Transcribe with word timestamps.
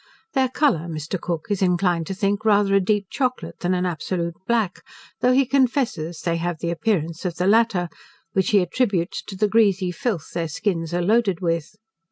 Their 0.33 0.49
colour, 0.49 0.87
Mr. 0.89 1.21
Cook 1.21 1.45
is 1.51 1.61
inclined 1.61 2.07
to 2.07 2.15
think 2.15 2.43
rather 2.43 2.73
a 2.73 2.79
deep 2.79 3.05
chocolate, 3.11 3.59
than 3.59 3.75
an 3.75 3.85
absolute 3.85 4.33
black, 4.47 4.83
though 5.19 5.31
he 5.31 5.45
confesses, 5.45 6.21
they 6.21 6.37
have 6.37 6.57
the 6.57 6.71
appearance 6.71 7.23
of 7.23 7.35
the 7.35 7.45
latter, 7.45 7.87
which 8.33 8.49
he 8.49 8.61
attributes 8.61 9.21
to 9.21 9.35
the 9.35 9.47
greasy 9.47 9.91
filth 9.91 10.31
their 10.33 10.47
skins 10.47 10.91
are 10.91 11.03
loaded 11.03 11.39
with. 11.39 11.75